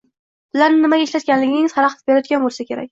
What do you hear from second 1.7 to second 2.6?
xalaqit berayotgan